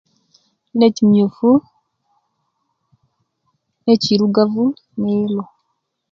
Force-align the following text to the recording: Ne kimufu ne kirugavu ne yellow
Ne 0.77 0.87
kimufu 0.95 1.51
ne 3.83 3.93
kirugavu 4.01 4.65
ne 4.99 5.09
yellow 5.19 5.49